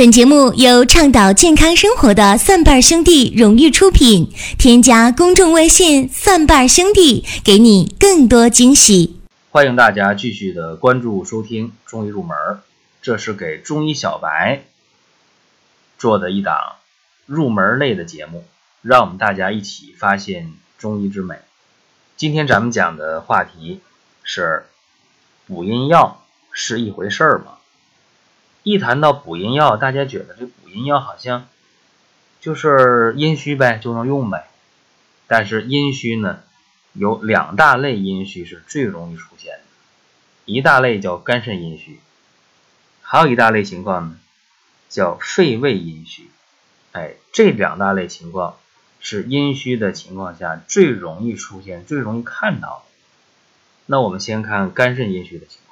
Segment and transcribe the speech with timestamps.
[0.00, 4.32] 本节目由倡导健康生活的蒜瓣兄弟荣誉出品。
[4.58, 9.20] 添加公众微信“蒜瓣兄弟”，给你更多惊喜。
[9.50, 12.34] 欢迎大家继续的关注收听《中医入门》，
[13.02, 14.62] 这是给中医小白
[15.98, 16.76] 做的一档
[17.26, 18.46] 入门类的节目，
[18.80, 21.34] 让我们大家一起发现中医之美。
[22.16, 23.82] 今天咱们讲的话题
[24.22, 24.64] 是
[25.46, 27.59] 补阴药是一回事儿吗？
[28.62, 31.48] 一谈到补阴药，大家觉得这补阴药好像
[32.40, 34.48] 就是阴虚呗，就能用呗。
[35.26, 36.40] 但是阴虚呢，
[36.92, 39.62] 有两大类阴虚是最容易出现的，
[40.44, 42.00] 一大类叫肝肾阴虚，
[43.02, 44.18] 还有一大类情况呢
[44.88, 46.30] 叫肺胃阴虚。
[46.92, 48.56] 哎，这两大类情况
[48.98, 52.92] 是阴虚的情况下最容易出现、最容易看到的。
[53.86, 55.69] 那我们先看肝肾阴虚的情况。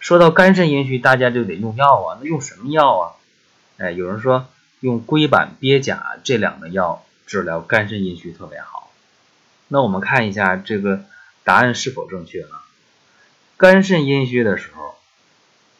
[0.00, 2.18] 说到肝肾阴虚，大家就得用药啊。
[2.20, 3.12] 那用什么药啊？
[3.78, 4.48] 哎，有人说
[4.80, 8.90] 用龟板、鳖甲这两个药治疗肝肾阴虚特别好。
[9.68, 11.04] 那我们看一下这个
[11.44, 12.64] 答案是否正确啊？
[13.56, 14.96] 肝肾阴虚的时候，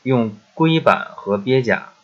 [0.03, 1.95] 用龟板和鳖甲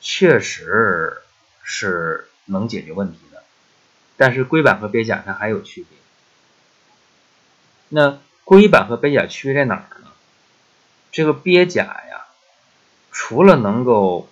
[0.00, 1.18] 确实
[1.62, 3.42] 是能解决问题的。
[4.16, 5.98] 但是龟板和鳖甲它还有区别。
[7.88, 10.01] 那龟板和鳖甲区别在哪儿呢？
[11.12, 12.24] 这个鳖甲呀，
[13.12, 14.28] 除了能够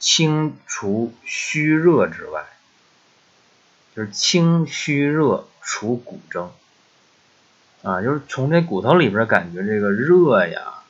[0.00, 2.44] 清除虚热之外，
[3.94, 6.50] 就是清虚热除骨蒸
[7.82, 10.82] 啊，就是从这骨头里边感觉这个热呀，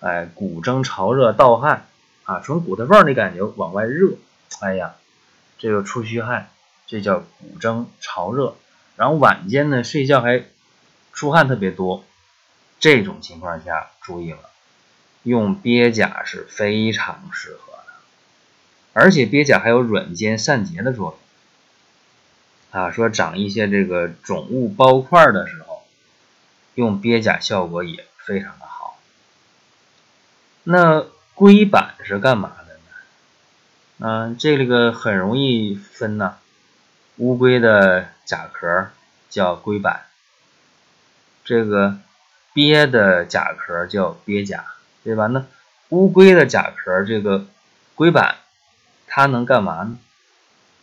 [0.00, 1.86] 哎，骨蒸潮热盗汗
[2.24, 4.16] 啊，从骨头缝里感觉往外热，
[4.60, 4.96] 哎呀，
[5.58, 6.50] 这个出虚汗，
[6.86, 8.54] 这叫骨蒸潮热。
[8.96, 10.44] 然后晚间呢睡觉还
[11.14, 12.04] 出汗特别多，
[12.78, 14.49] 这种情况下注意了。
[15.22, 17.92] 用鳖甲是非常适合的，
[18.94, 21.18] 而且鳖甲还有软坚散结的作
[22.72, 22.90] 用啊。
[22.90, 25.84] 说长一些这个肿物包块的时候，
[26.74, 28.98] 用鳖甲效果也非常的好。
[30.64, 32.80] 那龟板是干嘛的呢？
[33.98, 36.38] 嗯，这个很容易分呐。
[37.16, 38.88] 乌龟的甲壳
[39.28, 40.06] 叫龟板，
[41.44, 41.98] 这个
[42.54, 44.64] 鳖的甲壳叫鳖甲。
[45.02, 45.26] 对吧？
[45.26, 45.46] 那
[45.88, 47.46] 乌龟的甲壳这个
[47.94, 48.36] 龟板，
[49.06, 49.98] 它能干嘛呢？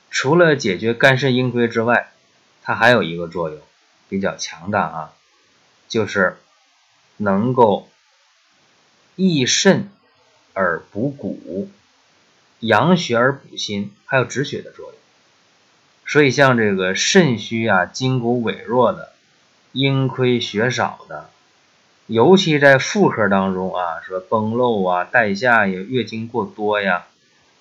[0.09, 2.11] 除了解决肝肾阴亏之外，
[2.63, 3.59] 它还有一个作用
[4.09, 5.13] 比较强大啊，
[5.87, 6.37] 就是
[7.17, 7.89] 能够
[9.15, 9.89] 益肾
[10.53, 11.69] 而补骨，
[12.59, 14.95] 养血而补心，还有止血的作用。
[16.05, 19.13] 所以像这个肾虚啊、筋骨萎弱的、
[19.73, 21.29] 阴亏血少的。
[22.07, 27.05] 尤其在妇科当中啊，说崩漏啊、带下呀、月经过多呀，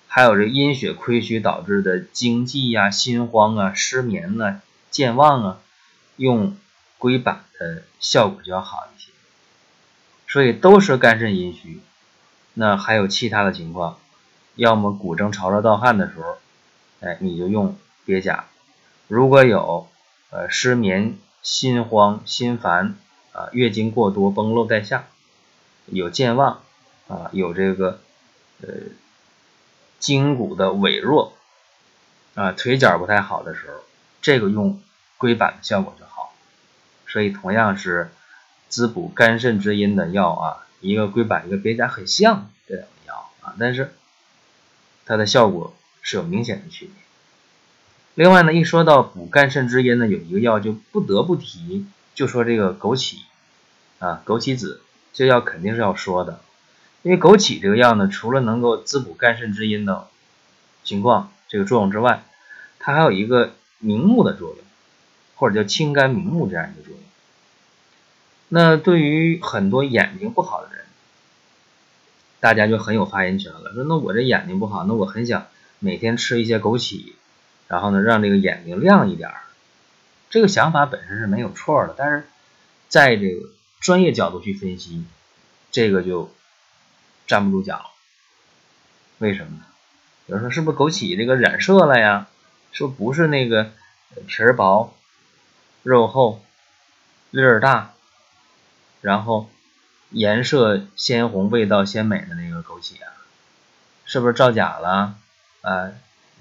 [0.07, 5.57] 还有这阴血亏虚导致的经悸呀、心慌啊、失眠啊、健忘啊，
[6.15, 6.55] 用
[6.97, 9.11] 龟板的效果就要好一些。
[10.29, 11.81] 所以都是肝肾阴虚，
[12.53, 13.97] 那还有其他的情况，
[14.55, 16.37] 要么骨蒸潮热盗汗的时候，
[17.01, 18.45] 哎，你就用鳖甲；
[19.09, 19.89] 如果有
[20.29, 22.95] 呃失眠、心慌、心烦。
[23.37, 25.05] 啊，月经过多、崩漏带下，
[25.85, 26.63] 有健忘
[27.07, 27.99] 啊，有这个
[28.61, 28.67] 呃
[29.99, 31.33] 筋骨的萎弱
[32.33, 33.83] 啊，腿脚不太好的时候，
[34.23, 34.81] 这个用
[35.19, 36.33] 龟板的效果就好。
[37.05, 38.09] 所以同样是
[38.69, 43.93] 滋补肝肾之阴的药啊，一个龟板，一个鳖甲，很像这两个药啊，但是
[45.05, 46.95] 它的效果是有明显的区别。
[48.15, 51.85] 另外呢，一说到补肝肾之阴呢，有一个药就不得不提。
[52.17, 53.19] 就说这个枸杞
[53.99, 54.81] 啊，枸杞子
[55.13, 56.39] 这药肯定是要说的，
[57.03, 60.07] 因为枸杞这个药呢，除了能够滋补肝肾之阴的
[60.83, 62.23] 情况这个作用之外，
[62.79, 64.57] 它还有一个明目的作用，
[65.35, 66.99] 或者叫清肝明目这样一个作用。
[68.49, 70.85] 那对于很多眼睛不好的人，
[72.39, 75.45] 大家就很有发言权了，说那我这眼睛不好，那我很想
[75.77, 77.13] 每天吃一些枸杞，
[77.67, 79.41] 然后呢，让这个眼睛亮一点儿。
[80.29, 82.27] 这个想法本身是没有错的，但是
[82.89, 85.05] 在这个专业角度去分析，
[85.71, 86.31] 这个就
[87.25, 87.85] 站不住脚了。
[89.19, 89.63] 为什么呢？
[90.27, 92.27] 有人说是不是枸杞这个染色了呀？
[92.71, 93.71] 说不是那个
[94.27, 94.93] 皮儿薄、
[95.83, 96.43] 肉厚、
[97.31, 97.93] 粒儿大，
[99.01, 99.49] 然后
[100.09, 103.13] 颜色鲜红、味道鲜美的那个枸杞啊？
[104.05, 105.15] 是不是造假了？
[105.61, 105.91] 啊，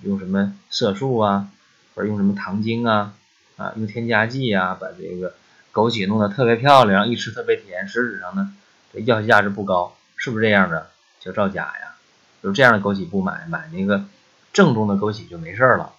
[0.02, 1.48] 用什么色素啊，
[1.94, 3.14] 或者用什么糖精啊？
[3.56, 5.34] 啊，用添加剂啊，把这个
[5.72, 8.54] 枸杞弄得特别漂亮，一吃特别甜，实质上呢，
[8.92, 10.90] 这药效价值不高，是不是这样的？
[11.20, 11.96] 叫造假呀？
[12.42, 14.04] 就这样的枸杞不买，买那个
[14.52, 15.94] 正宗的枸杞就没事了。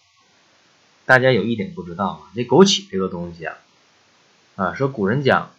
[1.06, 3.57] 大家有一点不知道啊，这枸杞这个东西啊，
[4.56, 5.51] 啊，说古人讲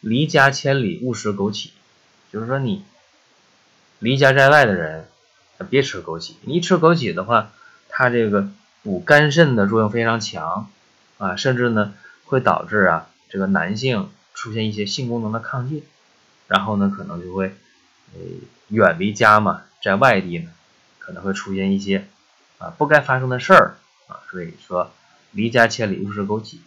[0.00, 1.70] 离家千里勿食枸杞，
[2.32, 2.84] 就是说你
[3.98, 5.08] 离家在外的人
[5.70, 7.50] 别吃枸杞，你一吃枸杞的话，
[7.88, 8.48] 它这个
[8.82, 10.70] 补肝肾的作用非常强
[11.18, 15.82] 啊，甚至呢会导致啊这个男性出现一些性功能的亢进，
[16.48, 17.54] 然后呢可能就会
[18.14, 18.20] 呃
[18.68, 20.50] 远离家嘛，在外地呢
[20.98, 22.06] 可能会出现一些
[22.58, 23.76] 啊不该发生的事儿。
[24.08, 24.92] 啊，所以说
[25.32, 26.58] 离家千里勿食枸杞。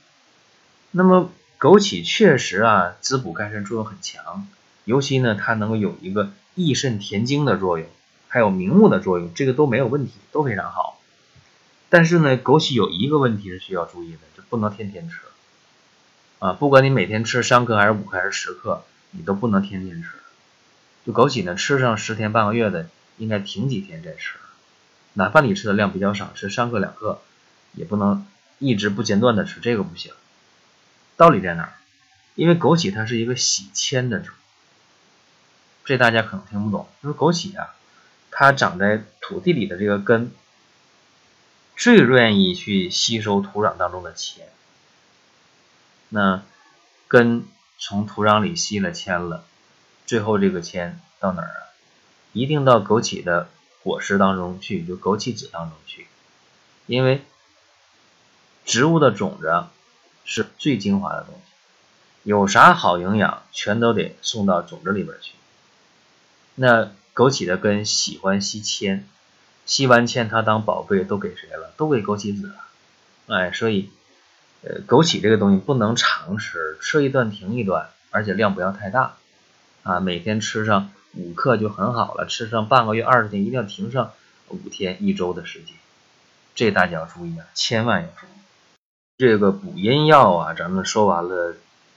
[0.91, 4.45] 那么枸杞确实啊，滋补肝肾作用很强，
[4.83, 7.87] 尤其呢，它能够有一个益肾填精的作用，
[8.27, 10.98] 还有明目的作用，这个都没有问题，都非常好。
[11.89, 15.17] 但是呢，枸杞有一个问题是需要注意的，就不能天天吃。
[16.39, 20.09] 啊，不管你每天吃三克还是五克还是十克，你都不能天天吃。
[21.05, 24.37] 就枸杞呢，吃上十天半个月的，应该停几天再吃，
[25.13, 27.21] 哪怕你吃的量比较少，吃三克两克。
[27.73, 28.25] 也不能
[28.57, 30.11] 一直不间断的吃，这个不行。
[31.15, 31.73] 道理在哪儿？
[32.33, 34.33] 因为枸杞它是一个喜铅的植物，
[35.85, 36.89] 这大家可能听不懂。
[37.03, 37.75] 就是枸杞啊，
[38.31, 40.31] 它长在土地里的这个根，
[41.79, 44.49] 最愿意去吸收土壤当中的铅。
[46.09, 46.43] 那
[47.07, 47.47] 根
[47.79, 49.45] 从土壤里吸了铅了，
[50.05, 51.71] 最后这个铅到哪儿啊？
[52.33, 53.49] 一定到枸杞的
[53.81, 56.05] 果实当中去，就枸杞籽当中去，
[56.85, 57.23] 因为。
[58.65, 59.63] 植物的种子
[60.25, 61.41] 是最精华的东西，
[62.21, 65.33] 有啥好营养，全都得送到种子里边去。
[66.53, 69.09] 那枸杞的根喜欢吸铅，
[69.69, 71.71] 吸完铅它当宝贝都给谁了？
[71.77, 72.55] 都给枸杞子了。
[73.27, 73.91] 哎，所以，
[74.63, 79.17] 呃，枸杞这个东西不能常吃，吃一段停一段，而且量不要太大
[79.83, 79.99] 啊。
[79.99, 84.11] 每天吃上五克就很好了，吃上半个月、二十天，一定要停上
[84.47, 85.75] 五天、一周的时间。
[86.55, 88.29] 这大家要注意啊，千万要注意。
[89.19, 91.55] 这个补阴药啊，咱们说完了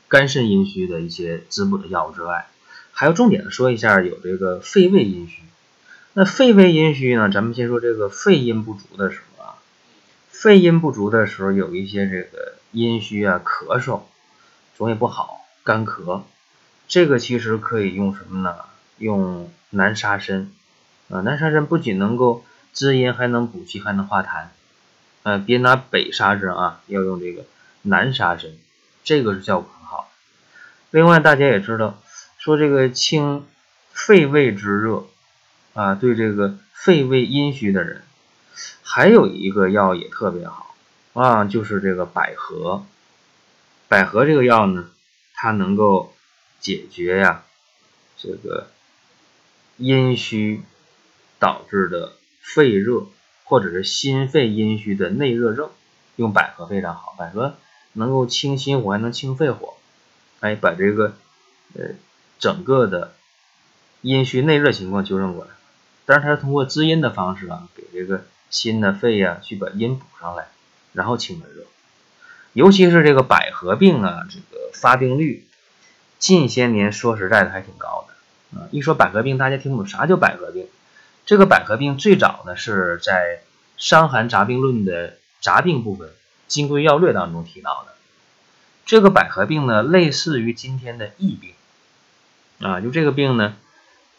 [0.09, 2.49] 肝肾阴虚的一些滋补的药物之外，
[2.93, 5.43] 还要重点的说一下有这个肺胃阴虚。
[6.14, 9.55] 那肺胃阴虚呢，咱们先说这个肺阴不足的时候啊，
[10.29, 14.03] 肺阴不足的时候有一些这个阴虚啊，咳嗽
[14.76, 16.20] 总也不好，干咳，
[16.87, 18.56] 这个其实可以用什么呢？
[18.99, 20.50] 用南沙参
[21.09, 22.44] 啊，南沙参不仅能够
[22.75, 24.49] 滋阴，还能补气，还能化痰。
[25.23, 27.47] 呃，别拿北沙参啊，要用这个
[27.81, 28.50] 南沙参，
[29.03, 30.11] 这个是效果很好。
[30.91, 31.99] 另外，大家也知道，
[32.37, 33.47] 说这个清
[33.93, 35.06] 肺胃之热
[35.75, 38.03] 啊，对这个肺胃阴虚的人，
[38.83, 40.75] 还有一个药也特别好
[41.13, 42.85] 啊，就是这个百合。
[43.89, 44.91] 百合这个药呢，
[45.35, 46.15] 它能够
[46.61, 47.45] 解决呀
[48.17, 48.69] 这个
[49.77, 50.63] 阴虚
[51.39, 53.07] 导致的肺热。
[53.45, 55.69] 或者是心肺阴虚的内热症，
[56.17, 57.15] 用百合非常好。
[57.19, 57.57] 百合
[57.93, 59.75] 能够清心火，还能清肺火，
[60.41, 61.17] 哎，把这个
[61.75, 61.91] 呃
[62.39, 63.13] 整个的
[64.01, 65.51] 阴虚内热情况纠正过来。
[66.06, 70.49] 但是它通过滋阴的方式啊，给这个心呢、肺呀去把阴补上来，
[70.93, 71.64] 然后清了热。
[72.52, 75.46] 尤其是这个百合病啊，这个发病率
[76.19, 78.69] 近些年说实在的还挺高的啊。
[78.70, 80.66] 一说百合病，大家听不懂啥叫百合病。
[81.25, 83.38] 这个百合病最早呢是在
[83.76, 86.09] 《伤寒杂病论》的杂病部分
[86.47, 87.92] 《金匮要略》当中提到的。
[88.85, 91.52] 这个百合病呢，类似于今天的疫病
[92.61, 93.54] 啊，就这个病呢，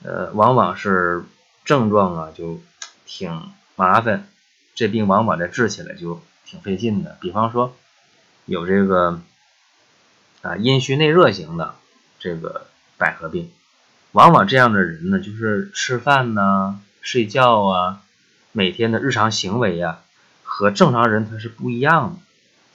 [0.04, 1.26] 呃，往往是
[1.66, 2.62] 症状啊就
[3.06, 4.28] 挺麻烦，
[4.76, 7.18] 这病往往这治起来就挺费劲的。
[7.22, 7.76] 比方说
[8.46, 9.22] 有这个
[10.42, 11.76] 啊阴虚内热型的
[12.20, 12.68] 这个
[12.98, 13.52] 百合病，
[14.12, 16.82] 往往这样的人呢，就是吃饭呢。
[17.02, 18.02] 睡觉啊，
[18.54, 20.00] 每天的日常行为呀，
[20.44, 22.20] 和正常人他是不一样的。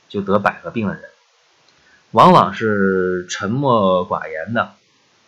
[0.08, 1.02] 就得百合病的人，
[2.12, 4.72] 往往是沉默寡言的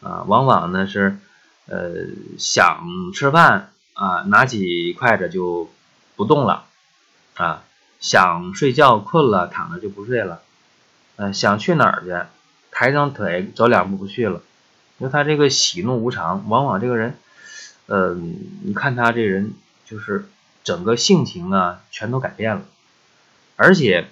[0.00, 1.18] 啊，往往呢是
[1.70, 2.08] 呃
[2.38, 2.84] 想
[3.14, 5.70] 吃饭啊，拿起筷子就
[6.16, 6.66] 不动了
[7.36, 7.62] 啊，
[8.00, 10.42] 想睡觉困了躺着就不睡了，
[11.16, 12.26] 呃想去哪儿去，
[12.70, 14.42] 抬上腿走两步不去了，
[14.98, 17.16] 因为他这个喜怒无常，往往这个人。
[17.86, 18.14] 呃，
[18.62, 20.28] 你看他这人就是
[20.62, 22.62] 整个性情啊，全都改变了，
[23.56, 24.06] 而且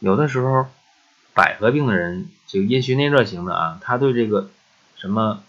[0.00, 0.66] 有的时候
[1.32, 4.50] 百合病的人，就阴虚内热型的啊，他对这个
[4.96, 5.42] 什么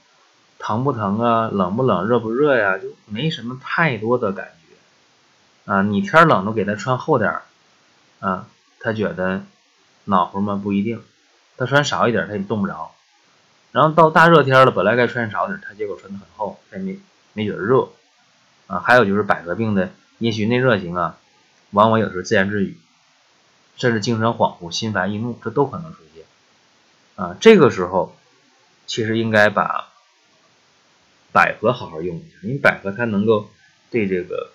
[0.60, 5.82] 疼不疼啊，冷不冷，热不热呀，就没什么太多的感觉啊。
[5.82, 7.44] 你天冷了给他穿厚点儿
[8.20, 8.48] 啊，
[8.80, 9.44] 他觉得
[10.06, 10.60] 暖和吗？
[10.62, 11.02] 不一定，
[11.58, 12.92] 他穿少一点他也冻不着。
[13.72, 17.00] 然后到大热天了，本来该穿少点，他结果穿的很厚，他没。
[17.34, 17.90] 没觉得热，
[18.66, 21.20] 啊，还有就是百合病的阴虚内热型啊，
[21.70, 22.80] 往往有时候自言自语，
[23.76, 26.24] 甚至精神恍惚、心烦易怒，这都可能出现
[27.16, 27.38] 啊。
[27.40, 28.16] 这个时候
[28.88, 29.90] 其实应该把
[31.38, 33.51] 百合好好用一下，因为百合它能够
[33.91, 34.50] 对这个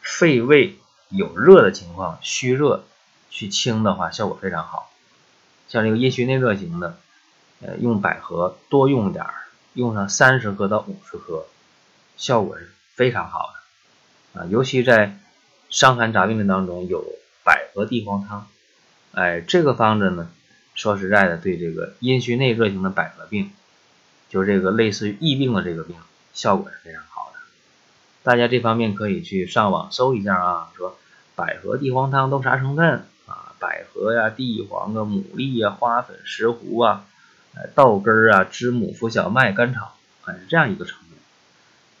[0.00, 0.76] 肺胃
[1.08, 2.84] 有热的情况、虚热
[3.28, 4.92] 去清的话，效果非常好。
[5.66, 6.96] 像这个阴虚内热型的，
[7.60, 9.34] 呃，用百合多用点儿，
[9.74, 11.46] 用上三十克到五十克，
[12.16, 13.50] 效果是非常好
[14.32, 14.46] 的啊。
[14.48, 15.18] 尤其在
[15.70, 17.04] 伤寒杂病的当中，有
[17.42, 18.46] 百合地黄汤，
[19.10, 20.30] 哎，这个方子呢，
[20.76, 23.50] 说实在的，对这个阴虚内热型的百合病，
[24.28, 25.96] 就这个类似于疫病的这个病，
[26.32, 27.40] 效果是非常好的。
[28.22, 30.98] 大家这方面可以去上网搜一下啊，说
[31.34, 33.54] 百合地黄汤都啥成分啊？
[33.58, 37.06] 百合呀、地黄啊、牡蛎呀、花粉、石斛啊、
[37.74, 41.18] 豆根儿啊、知母、浮小麦、甘草，啊是这样一个成分。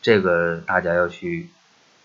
[0.02, 1.48] 这个大家要去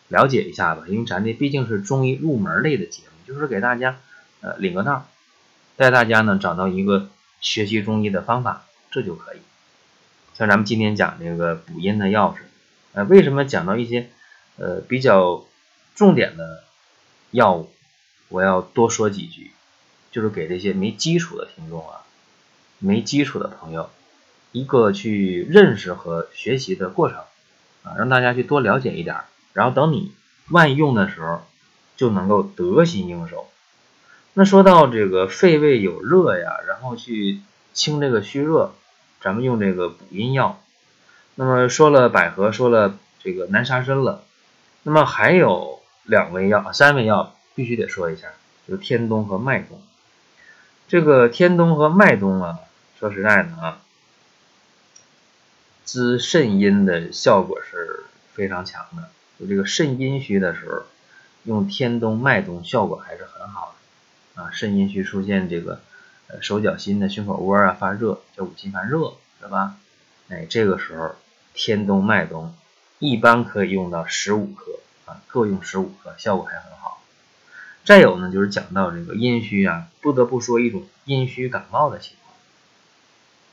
[0.07, 3.97] 了解一下吧，因为咱这毕竟是中医入门类的节目，就是给大家
[4.41, 5.07] 呃领个道，
[5.77, 7.09] 带大家呢找到一个
[7.41, 9.39] 学习中医的方法，这就可以。
[10.33, 12.37] 像咱们今天讲这个补阴的钥匙，
[12.93, 14.09] 呃，为什么讲到一些
[14.57, 15.45] 呃比较
[15.95, 16.63] 重点的
[17.31, 17.69] 药物？
[18.29, 19.51] 我要多说几句，
[20.11, 22.03] 就是给这些没基础的听众啊，
[22.79, 23.89] 没基础的朋友，
[24.53, 27.19] 一个去认识和学习的过程
[27.83, 29.17] 啊，让大家去多了解一点，
[29.53, 30.13] 然后等你
[30.49, 31.41] 万一用的时候，
[31.97, 33.49] 就能够得心应手。
[34.33, 37.41] 那说到这个肺胃有热呀，然后去
[37.73, 38.73] 清这个虚热，
[39.21, 40.61] 咱们用这个补阴药。
[41.35, 44.23] 那么说了百合，说了这个南沙参了，
[44.83, 47.35] 那么还有两味药，三味药。
[47.53, 48.29] 必须得说一下，
[48.65, 49.81] 就是天冬和麦冬。
[50.87, 52.59] 这个天冬和麦冬啊，
[52.97, 53.81] 说实在的啊，
[55.83, 59.09] 滋肾阴的效果是非常强的。
[59.37, 60.83] 就这个肾阴虚的时候，
[61.43, 63.75] 用天冬、麦冬效果还是很好
[64.33, 64.49] 的啊。
[64.53, 65.81] 肾阴虚出现这个
[66.39, 69.75] 手脚心的胸口窝啊发热，叫五心烦热，是吧？
[70.29, 71.15] 哎，这个时候
[71.53, 72.55] 天冬、麦冬
[72.99, 77.01] 一般可以用到十五克啊，各用十五克，效果还很好。
[77.83, 82.35] 再有呢，就是讲到这个阴虚啊，不得不说一种阴虚感冒的情况。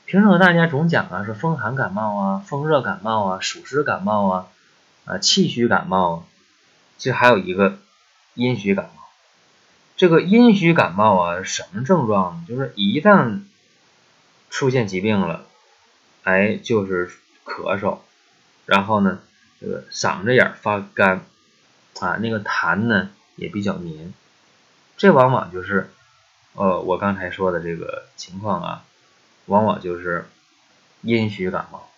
[0.05, 4.47] 平时大家总讲啊，是风寒感冒啊，风热感冒啊，暑湿感冒啊，
[5.05, 6.23] 啊气虚感冒啊，
[6.97, 7.79] 其实还有一个
[8.35, 8.98] 阴虚感冒。
[9.99, 12.45] 这个阴虚感冒啊，什么症状呢？
[12.47, 13.41] 就是一旦
[14.49, 15.45] 出现疾病了，
[16.23, 17.09] 哎，就是
[17.43, 17.97] 咳嗽，
[18.65, 19.19] 然后呢，
[19.59, 21.25] 这个嗓子眼发干
[21.99, 24.13] 啊，那个痰呢也比较黏。
[24.95, 25.89] 这往往就是，
[26.53, 28.85] 呃，我刚才说的这个情况啊，
[29.47, 30.29] 往往就是
[31.01, 31.89] 阴虚感冒。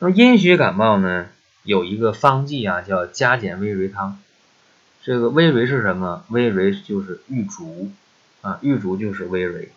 [0.00, 1.30] 那么阴虚感冒呢，
[1.62, 4.20] 有一个方剂啊，叫加减微蕤汤。
[5.02, 6.24] 这个微蕤是什么？
[6.28, 7.90] 微蕤就是玉竹
[8.40, 9.68] 啊，玉竹就是微蕤。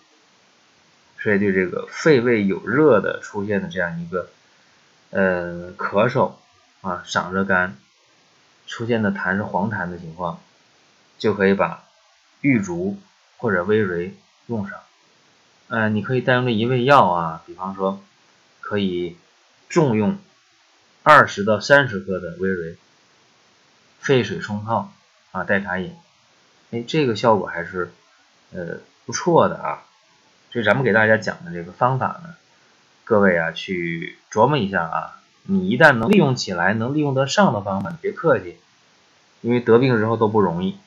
[1.19, 4.29] 所以对这个肺胃有热的出现的这样一个，
[5.09, 6.33] 呃，咳嗽
[6.81, 7.75] 啊，嗓子干，
[8.67, 10.39] 出现的痰是黄痰的情况，
[11.17, 11.83] 就可以把。
[12.41, 12.99] 玉竹
[13.37, 14.11] 或者微蕤
[14.45, 14.79] 用上，
[15.69, 18.03] 嗯，你可以单用这一味药啊，比方说
[18.61, 19.17] 可以
[19.67, 20.19] 重用
[21.01, 22.77] 二十到三十克的微蕤，
[23.99, 24.93] 沸水冲泡
[25.35, 25.93] 啊，代茶饮，
[26.71, 27.91] 哎，这个效果还是
[28.53, 29.83] 呃不错的啊。
[30.51, 32.35] 所以咱们给大家讲的这个方法呢，
[33.03, 38.57] 各位啊去琢磨一下啊，你一旦能利用起来，能利用得上的方法，别客气，
[39.41, 40.77] 因为得病之后都不容易。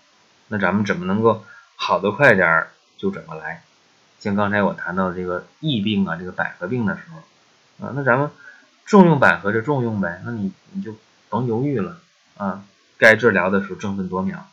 [0.46, 1.44] 那咱们怎么能够
[1.76, 3.62] 好的快点儿就怎么来？
[4.18, 8.30] 像刚才我谈到这个疫病啊，这个百合病的时候啊，那咱们
[8.86, 10.96] 重用百合就重用呗，那你你就
[11.28, 12.00] 甭犹豫了
[12.38, 12.64] 啊，
[12.98, 14.46] 该治疗的时候争分夺秒。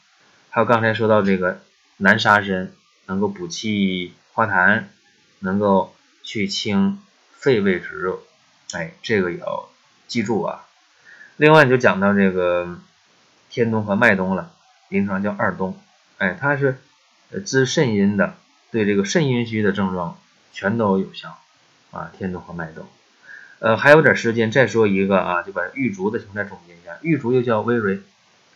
[0.50, 1.60] 还有刚才说到这个
[1.98, 2.72] 南沙参，
[3.08, 4.84] 能够补气化痰，
[5.40, 7.00] 能够去清
[7.32, 8.20] 肺胃之热，
[8.72, 9.70] 哎，这个也要
[10.08, 10.66] 记住啊。
[11.38, 12.80] 另外就讲到这个
[13.50, 14.54] 天冬和麦冬了，
[14.88, 15.78] 临床叫二冬。
[16.18, 16.80] 哎，它是
[17.44, 18.36] 滋肾阴的，
[18.72, 20.18] 对这个肾阴虚的症状
[20.54, 21.38] 全都有效
[21.92, 22.10] 啊。
[22.18, 22.86] 天冬和麦冬，
[23.60, 26.98] 呃，还有点时间再说一个啊，就把玉竹的情况再总结一下。
[27.02, 28.02] 玉竹又叫微蕤，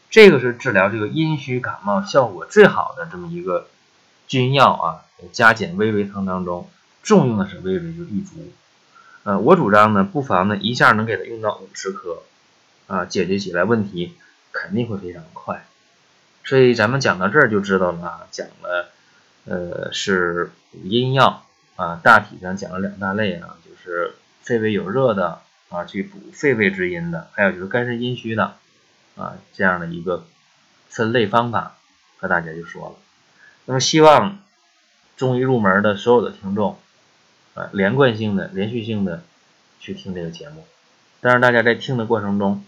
[0.10, 3.68] 这个是治疗这个阴虚感冒效果最好的这么一个
[4.28, 5.06] 君药啊。
[5.34, 6.70] 加减微蕤汤当中
[7.04, 8.54] 重用的是微蕤，就是玉竹。
[9.24, 12.24] 呃，我主张呢，不妨呢一下能给它用到五十克
[12.88, 14.16] 啊，解决起来问题
[14.54, 15.66] 肯定会非常快。
[16.46, 18.90] 所以咱们讲到这儿就知道了，讲了，
[19.44, 21.44] 呃，是补阴药
[21.76, 28.56] 啊，大体上讲了两大类啊，就是肺胃有热的啊，去补肺胃之阴的，还有就是肝肾阴虚的
[29.20, 30.26] 啊这样的一个
[30.88, 31.76] 分类方法
[32.18, 32.96] 和大家就说了。
[33.66, 34.40] 那么希望
[35.18, 36.80] 中医入门的所有的听众，
[37.54, 39.22] 啊连贯性的、连续性的
[39.80, 40.66] 去听这个节目。
[41.22, 42.64] 当然，大家在听的过程中，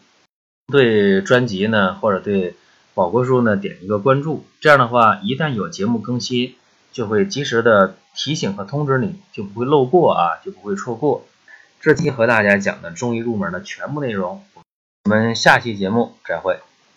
[0.68, 2.56] 对专辑呢或者对
[2.94, 6.56] 宝国书呢点一个关注，这样的话，一旦有节目更新，
[6.92, 11.26] 就会及时的提醒和通知你，就不会漏过啊，就不会错过。
[11.80, 14.44] 这期和大家讲的中医入门的全部内容，
[15.06, 16.56] 我们下期节目再会。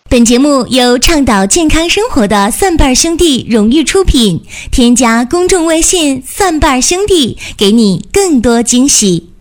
[0.09, 9.34] 本节目由倡导健康生活的蒜瓣兄弟荣誉出品，添加公众微信“蒜瓣兄弟”，给你更多惊喜。